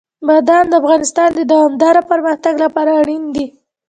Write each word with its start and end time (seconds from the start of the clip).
بادام 0.27 0.65
د 0.69 0.73
افغانستان 0.81 1.29
د 1.35 1.41
دوامداره 1.51 2.01
پرمختګ 2.11 2.53
لپاره 2.65 2.91
اړین 3.01 3.23
دي. 3.35 3.45